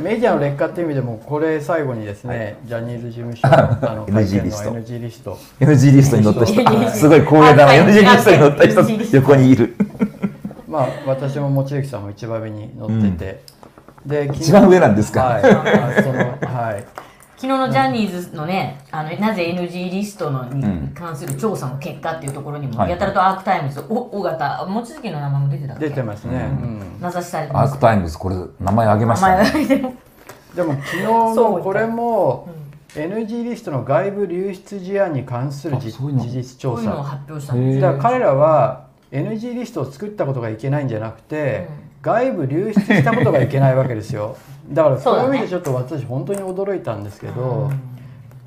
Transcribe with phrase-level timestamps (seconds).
[0.00, 3.54] メディアの劣化っていう意味でもこれ最後にですね、ジャニーズ事務所の
[3.90, 4.70] あの NG リスト。
[4.70, 5.38] NG リスト。
[5.60, 6.90] NG リストに載った人。
[6.90, 7.64] すごい光栄だな。
[7.66, 7.80] はい。
[7.80, 8.66] NG リストに載った
[9.06, 9.76] 人横にいる。
[10.68, 13.42] まあ私も望月さんも一番上に乗ってて、
[14.06, 15.20] で昨日一番上なんですか？
[15.22, 15.42] はい。
[15.44, 16.84] あそのはい
[17.40, 22.90] 昨日のジャニーズのね、あのなぜ NG リストのに関する調査の結果っていうところにも、はい。
[22.90, 25.88] やたらとアークタイムズ、お尾形、望月の名前も出てたっけ。
[25.88, 26.98] 出てますね、うん。
[27.00, 27.70] 名指しされてます。
[27.70, 27.80] アーク。
[27.80, 29.88] タイムズこれ名前あげまし名前たねが出てる
[30.54, 32.48] でも昨日そうこれも
[32.94, 36.22] NG リストの外部流出事案に関するじあそういうの。
[36.22, 41.68] 事実調こういうのを査発表したんですだから彼らは NG リストを作ったことがいけないんじゃなくて、
[42.02, 44.36] 外部流出したことがいけないわけですよ。
[44.70, 47.70] だからそういう意味でちょっと私本当に驚いたんですけど、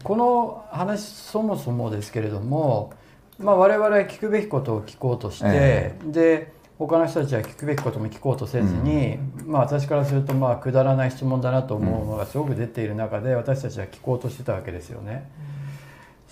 [0.03, 2.91] この話そもそもですけれども、
[3.39, 15.29] まあ、我々は聞くべきことを聞こうとして、えで他の人たちは聞くべきことも聞こうとせずに、まあ、私からするとまあくだらない質問だなと思うのがすごく出ている中で私たちは聞こうとしてたわけですよね。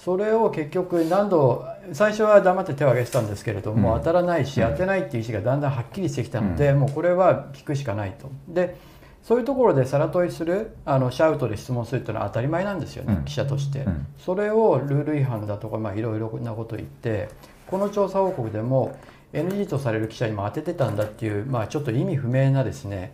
[0.04, 1.64] それを結局何度
[1.94, 4.00] 最初は黙って手を挙げてたんですけれども、うん。
[4.00, 8.32] 当たらないし当てないっていう意思がだんだんはっきりしてきたので、もうこれは聞くしかないと。
[8.48, 8.78] で
[9.22, 13.26] そういうところでさら問いするあのシャウトで質問するっていうのは当たり前なんですよね、うん。
[13.26, 14.08] 記者として、うん。
[14.18, 17.30] それをルール違反だとかまあいろいろなことを言って
[17.68, 18.98] この調査報告でも
[19.34, 23.14] NG とされる記者にも当ててたんだっていう、まあ、ちょっと意味不明なですね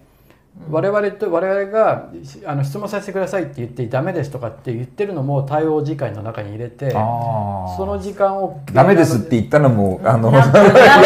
[0.70, 2.10] 我々と我々が
[2.46, 10.44] あの質問させてくださいって言ってダメですとかって言ってるのも対応時間の中に入れてあその時間をダメですって言ったのもあの や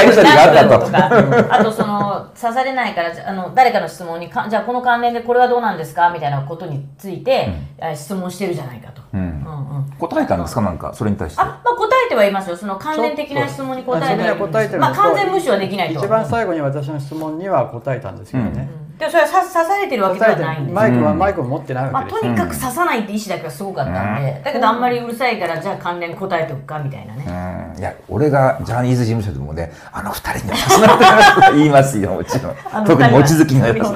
[0.03, 1.53] り取りがあったと。
[1.53, 9.19] あとその刺されないからあの誰かの質問にかじゃあこの関連でこれはどうなんですかみたいなことについて、え質問してるじゃないかと、うん。
[9.19, 9.29] うんう
[9.79, 9.93] ん。
[9.99, 11.41] 答えたんですかなんかそれに対して。
[11.41, 12.55] あ、まあ、答えてはいますよ。
[12.55, 18.69] その関連的な質問に答えてまあ完全無視はできないと一番最後に私の質問には答えたんですけどね、
[19.01, 21.17] でもそれは刺刺されてるわけではないんですマイクはうん。
[21.17, 22.21] マイクを持ってないまあ、わけです。
[22.21, 27.25] とにかく刺さないって意思だけはすごかったんで、だけどあんまりうるさいからじゃあ関連答えておくかみたいなね、
[27.75, 27.79] うん。
[27.79, 32.55] いや俺がジャニーズ事務所でもねあの二人にはさすがって言いますよもちろん。
[32.71, 33.95] あの特に望月にはやっぱさ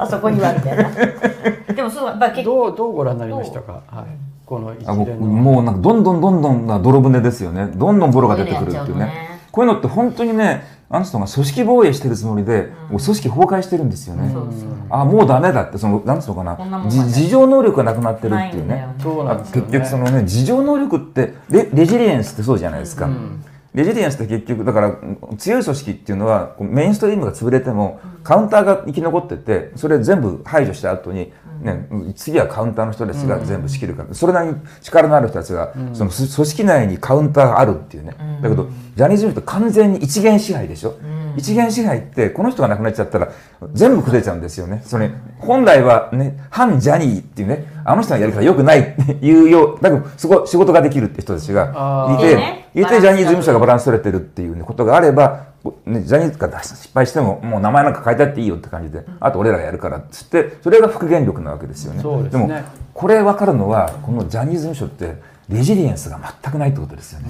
[0.00, 0.90] あそこにはみたいな。
[1.74, 2.66] でもそうやっぱ結構。
[2.66, 4.04] どうどうご覧になりましたか、はい、
[4.44, 7.68] この一あもう連のもうなんかどんどんどんどんな泥船ですよね。
[7.74, 9.32] どんどんボロが出てくるっていうね。
[9.54, 14.34] こういうのって本当にねあの人が組織防衛してるつもりで、もう組織崩壊してるんですよね、
[14.90, 16.56] あもうダメだってそのなんつうのかな。
[16.56, 18.86] こんなもんなんだじ自浄能力がなくなってるっていうね。
[19.22, 19.62] うなんですよね。
[19.62, 23.08] 結局そのね自浄能力ってレレジリエンスってそうじゃないですか、
[23.74, 24.96] レジリエンスって結局だから
[25.36, 40.94] 強い組織っていうのはメインストリームが潰れてもカウンターが生き残っててそれ全部排除した後に、ね次はカウンターの人たちが全部仕切るから、それなりに力のある人たちが、その組織内にカウンターがあるっていうね、だけどジャニーズ事務所って完全に一元支配でしょ、
[41.36, 43.32] 一元支配ってこの人が亡くなっちゃったら
[43.72, 44.82] 全部崩れちゃうんですよね。
[44.84, 55.46] それ本来はね反ジャニーっていうねあの人のやり方良くないっていうようだけどすごい仕事ができるって人たちがいて、あーねいてジャニーズ事務所がバランス取れてるっていう、ね、ことがあれば、
[55.86, 62.02] ね、ジャニーズが失敗してももう名前なんか変えたっていいよって感じであと俺らがやるからっつってそれが復元力なわけですよね。
[62.24, 62.46] ですね。
[62.46, 62.62] も
[62.92, 67.28] これ分かるのはこのジャニーズ事務所ってレジリエンスが全くないってことですよね。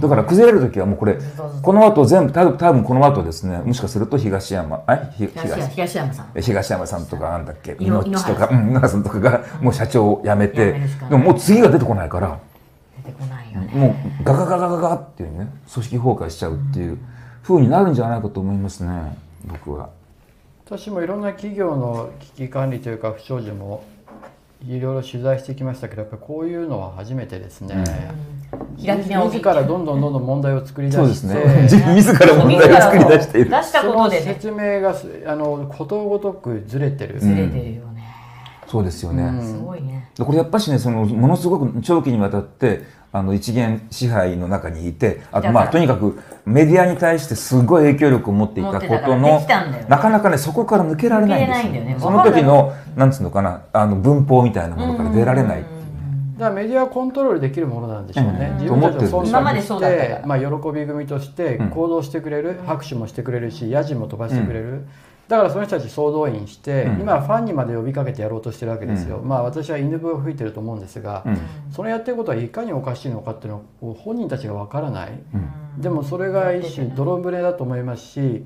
[0.00, 1.18] だから崩れる時はもうこれ
[1.62, 6.40] この後全部多分この後ですねもしかすると東山あひ東山さん。
[6.40, 12.38] 東山さんとかなんだっけ命とかうんさんとかがもう社長を辞め辞てでももう次が出てこないから
[13.52, 13.88] よねも
[14.20, 16.98] うガガガガガガっていうね組織崩壊しちゃうっていう
[17.42, 19.90] 風になるんじゃないかと思いますね僕は。
[20.64, 23.84] 私もいろんな企業の危機管理というか不祥事も
[24.66, 27.84] いろいろ取材してきましたけどやっぱりこういうのは初めてですね、
[28.84, 29.38] 開き直り。
[29.38, 38.04] 自らどんどんどんどん問題を作り出そうでしてすね自ら問題を作り出している出したそのことでね説明がすあのことごとくずれてる、ずれてるよね、
[38.68, 42.82] そうですよね、うんすごいねこれやっぱしねそのものすごく長期にわたって
[43.12, 49.46] あの一元支配の中にいてあとまあとにかくメディアに対してすごい影響力を持っていたことの
[49.88, 51.84] なかなかねそこから抜けられないんですよ。
[51.84, 51.96] ね。
[52.00, 55.60] その時のなんつうのかなあの文法みたいなものから出られない。
[55.60, 55.82] っていうね
[56.38, 58.58] だからメディアはコントロールできるものなんでしょうね、うん。
[58.58, 61.70] 自分たちの損今までして、まあ、喜び組としてうん。
[61.70, 64.86] 行動してくれる、拍手もしてくれるしヤジも飛ばしてくれる、
[65.28, 67.00] だからその人たち総動員して、うん。
[67.00, 71.38] 今はファンにまで呼びかけてやろうとしてるわけですよ、まあ私は犬笛を吹いてると思うんですが、うん。
[71.70, 75.80] そのやってることはいかにおかしいのかっていうのを本人たちがわからない、うん。
[75.80, 78.44] でもそれが一種泥船だと思いますし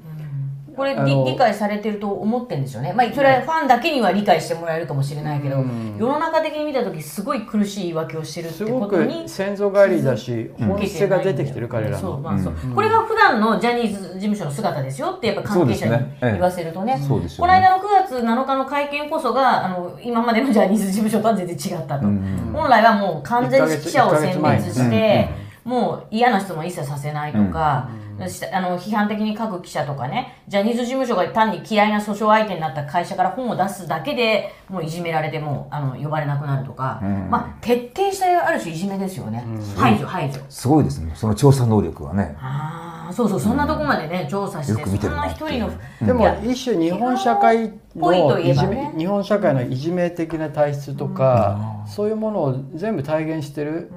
[0.76, 5.56] これ理理解されてると思ってるんですよね、まあ、それはファンだけには理解してもらえるかもしれないけど、
[5.99, 11.93] 世の中的に見た時すごい苦しい言い訳をしてるってことにく先祖返りだし、本質が出てきてる彼ら。
[11.93, 11.99] の。
[11.99, 12.38] そうまあ
[12.75, 17.02] これが普段のジャニーズ事務所の姿ですよってやっぱ関係者に言わせるとね。
[17.06, 17.46] そうですよね。
[17.46, 22.06] この間の9月7日の会見こそがあの今までのジャニーズ事務所とは全然違ったと、
[22.52, 27.91] 本来はもう完全に記者を選別して、もう嫌な質問一切させないとか、
[28.29, 30.43] しあの批判的に書く記者とかね。
[30.47, 39.45] ジャニーズ事務所が単に嫌いな訴訟相手になった会社から本を出すだけでもういじめられてもうあの呼ばれなくなるとか、まあ徹底したある種いじめですよね、
[39.77, 40.41] 排除排除。
[40.49, 41.13] すごいですね。
[41.17, 42.37] その調査能力はね。
[42.39, 45.71] ああそうそうそんなとこまでね、調査してそんな一人の
[46.01, 48.91] でも一種日本社会ぽいとのいじいえばね。
[48.95, 53.91] め日本社会のいじめ的な体質とか、そういうものを全部体現してる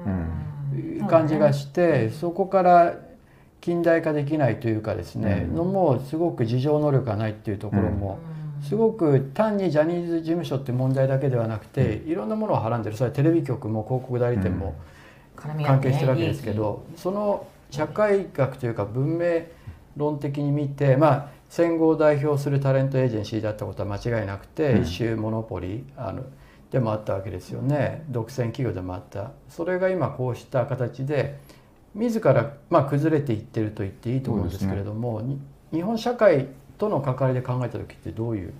[1.06, 2.94] 感じがして、そこから
[3.60, 8.18] 近代化できないというかですね、のもすごく自浄能力がないっていうところも、
[8.62, 12.96] すごく単にジャニーズ事務所って問題だけではなくて、いろんなものをはらんでる。
[12.96, 14.74] それはテレビ局も広告代理店も、
[15.36, 19.42] 関係してるわけですけど、その社会学というか文明
[19.96, 26.22] 論的に見て、まあ、戦後を代表するタレントエージェンシーだったことは間違いなくて、一種モノポリあの
[26.70, 28.04] でもあったわけですよね。
[28.08, 29.32] 独占企業でもあった。
[29.48, 31.38] それが今こうした形で
[31.94, 35.40] 自ら、まあ、崩れていってると言っていいと思うんですけれども、に
[35.72, 36.46] 日本社会
[36.78, 38.52] との関わりで考えた時ってどういう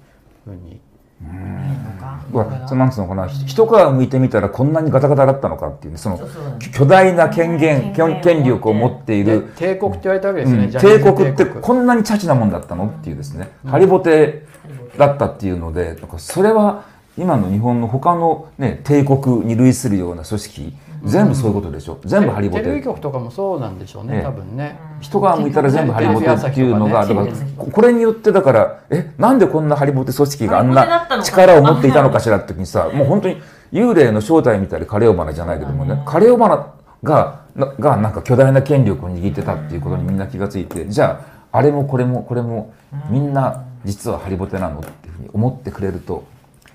[0.44, 0.80] ふうに？
[2.32, 6.18] うわそのなんつうのかなひ一皮向いてみたらこんなにガタガタだったのかっていうねその
[6.72, 14.46] 巨大な権限権力を持っていでる帝国って言われたわけですよね、帝国ってこんなにチャチなもんだったのっていうですね、ハリボテ
[14.96, 16.86] だったっていうのでなんかそれは
[17.20, 20.72] 今の日本の他の、ね、帝国に類するような組織
[21.04, 24.22] 全部そういうことでしょ、全部ハリボテテレビ局とかもそうなんでしょうね、ええ。
[24.22, 33.40] 多分ね、人が向いたら全部ハリボテっていうのがだテレビからこれによってだからえなんでこんなハリボテ組織があんな力を持っていたのかしらって時にさもう本当に
[33.72, 42.74] 幽霊の正体みたいでカレオバナじゃないけどもねカレオバナがながなんか巨大な権力を握ってたっていうことにみんな気がついてじゃああれもこれもこれも
[43.08, 46.24] みんな実はハリボテなのっていうふうに思ってくれると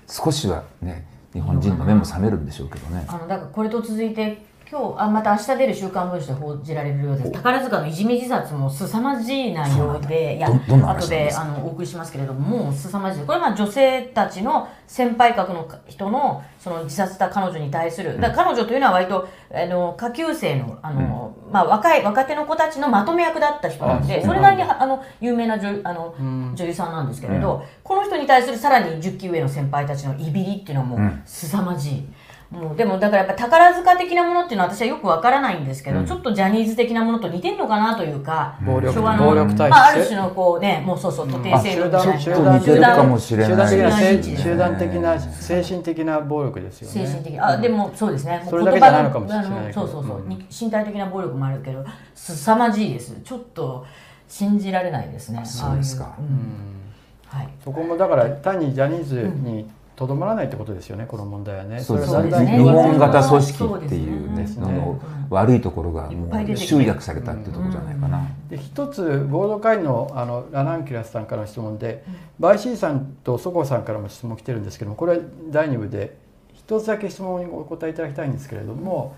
[0.08, 3.04] 少しはね日本人の目も覚めるんでしょうけどね。
[3.08, 7.30] あのだからこれと続いて今日あまた明日出る「週刊文春」で報じられるようです。
[7.30, 13.24] 宝塚のいじめ自殺も凄まじい内容でいや後であのお送りしますけれどももう凄まじい。
[13.24, 18.20] これはまあ女性たちの先輩格の人のその自殺した彼女に対する。
[18.20, 26.12] だ彼女というのは割とあの下級生のあの、まあ、若い若手の子たちのまとめ役だった人なんでそれなりにあの有名な女あの、
[26.56, 32.08] 女優さんなんですけれど、この人に対するさらに10期上の先輩たちのいびりっていうのはもう凄まじい。
[32.50, 42.20] もうでもだからやっぱ宝塚的なものっていうのは私はよくわからないんですけど、ちょっとジャニーズ的なものと似てんのかなというか、暴力昭和の暴力まあ、ある種のこうねもうそうそう徒弟制度みたいな。
[42.20, 43.68] 集団似てるかもしれない。
[43.68, 47.06] 集団的な集集団的な精神的な暴力ですよね。
[47.06, 48.46] 精神的あでもそうですね。
[48.48, 49.56] それだけじゃないのかもしれないけど。
[49.56, 51.84] 言葉のあのそうそうそう、に身体的な暴力もあるけど
[52.14, 53.20] 凄まじいです。
[53.24, 53.84] ちょっと
[54.28, 55.42] 信じられないですね。
[55.44, 56.14] そうですか。
[56.18, 56.86] うん。
[57.26, 57.48] はい。
[57.64, 61.80] そこもだから単にジャニーズにとどまらないってことですよねこの問題はね。
[61.80, 64.66] そうですれがだんだん日本型組織っていうねそうですね。
[64.66, 65.00] あの
[65.30, 68.28] 悪いところがもう集約されたっていうところじゃないかな。
[68.50, 72.04] で一つ合同会のあのラナンキュラスさんからの質問で、
[72.38, 75.18] バイシーさんとそごうさんからも質問来てるんですけどもこれは
[75.50, 76.16] 第2部で
[76.54, 79.16] 一つだけ質問にお答えいただきたいんですけれども、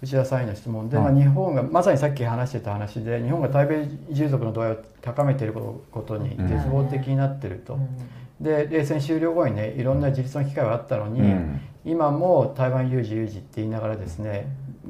[0.00, 1.12] 内田さんへの質問で、はい。
[1.12, 7.78] まあ、日本がまさにさっき話してた話で日本が対米従属の度合いを高めていることに絶望的になってると。
[8.40, 11.60] で冷戦終了後にねいろんな自立の機会はあったのに、うん。
[11.84, 14.46] 今も台湾有事有事って言いながらですね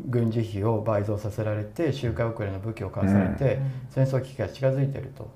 [0.06, 5.30] 軍事費を倍増させられて周回遅れの武器を買わされて、戦争危機が近づいていると。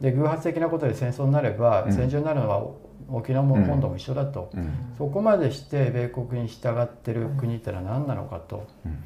[0.00, 1.92] で偶発的なことで戦争になれば、うん。
[1.92, 2.66] 戦場になるのは
[3.08, 4.70] 沖縄も本土も一緒だと、うん。
[4.98, 8.98] そこまでして米国に従ってる国ってのは何なのかと、うん。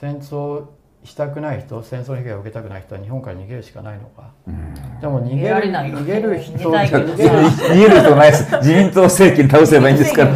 [0.00, 0.66] 戦争
[1.04, 5.00] したくない人戦争の被害を受けたくない人は日本から逃げるしかないのか、うん。
[5.00, 8.56] でも逃逃げるれないよ逃げる人逃げる逃げる人ないです。
[8.56, 10.30] 自民党政権倒せばいいんですから。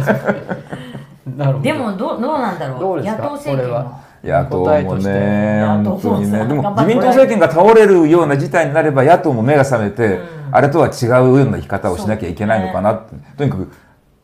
[1.37, 1.61] なるほど。
[1.61, 2.79] でもどうどうなんだろう？
[2.79, 3.23] どうですか？
[3.23, 3.91] 野党政権
[4.23, 6.39] 野党もね、本当にね。
[6.39, 10.19] もでも自民党政権が倒れるような事態になれば野党も目が覚めて、
[10.51, 13.13] あれとは違うような生き方をしなきゃいけないのかなって。
[13.37, 13.71] とにかく、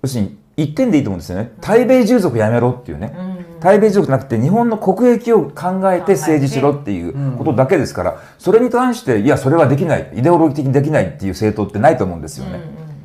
[0.02, 1.52] 要するに一点でいいと思うんですよね。
[1.62, 3.14] 対米従属やめろっていうね。
[3.62, 10.12] 対米従属じゃなくて日本の国益を考えて政治しろっていうことだけですから、それに関して、いや、それはできない。
[10.16, 12.60] イデオロギー的にできないっていう政党ってないと思うんですよね。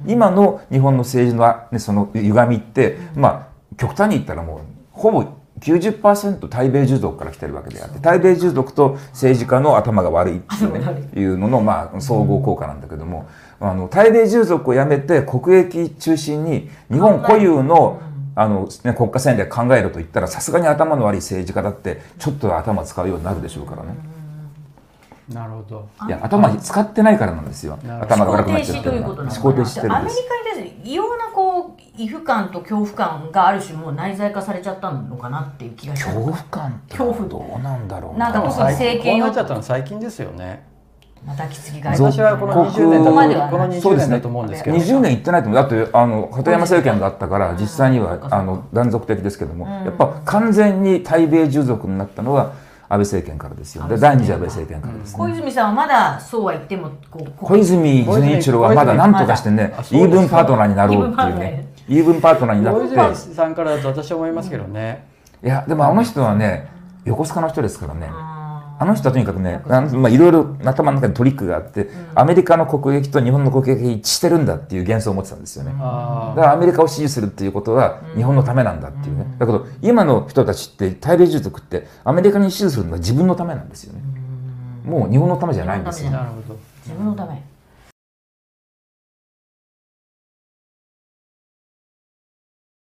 [0.07, 4.61] 今の日本の政治の,、ね、その歪みって、まあ極端に言ったらもう
[4.93, 5.25] ほぼ
[5.61, 11.25] 90%対米従属から来てるわけであって対米従属と政治家の頭が悪いっていう,、ね、い。
[11.25, 18.01] うのの、まあ、総合効果なんだけども、あの対米従属をやめて国益中心に日本固有の
[18.37, 23.97] あの、ね、国家戦略考えると言ったらさすがに頭の悪い政治家だってちょっとは頭使うようになるでしょうからね。
[25.33, 25.89] なるほど。
[26.07, 27.79] いや頭使ってないからなんですよ。
[27.83, 36.15] 頭が思考停止悪くなっちゃってるということなの思考停止してるアメリんですカに対する異様なこう畏怖感と恐怖感がある種もう内在化されちゃったのかなっていう気がします。
[36.15, 38.29] 恐怖感恐怖どうなんだろうな。
[38.29, 40.76] んか特に最政権よ近こうなっちゃったの最近ですよね
[41.25, 44.15] またきつぎが私はこの国20年だここまではとこのない20そうですね。
[44.15, 44.77] 年だと思うんですけど。
[44.77, 45.63] 20年行ってないと思う。
[45.63, 52.53] だってあの鳩山政権があったから実際にはあの断続的ですけどもやっぱ完全に対米従属になったのは
[52.89, 55.19] 安倍政権からですよで第二次安倍政権からですね。
[55.19, 61.67] 小泉さんはまだそうは言ってもこう小泉純一郎はまだ何とかしてねイーブンパートナーになろうっていうね。
[61.89, 62.57] イーブンパートナー。
[62.59, 63.13] にな小って。
[63.13, 65.07] 泉さんからだと私は思いますけどね、
[65.43, 66.69] いやでもあの人はね
[67.05, 68.09] 横須賀の人ですからね
[68.79, 75.73] ああの人はとにかくね、あのまあ、いろいろ頭の中にトリックがあって、アメリカの国益と日本の国益が一致してるんだっていう幻想を持ってたんですよね。
[75.79, 79.27] あだからアメリカを支持するっていうことは日本のためなんだっていうね。
[79.39, 84.01] だけど今の人たちって対米従属ってアメリカに支持するのは自分のためなんですよね。
[84.85, 86.09] もう日本のためじゃないんですよ。
[86.11, 86.13] あ。
[86.13, 87.43] なるほど自分のため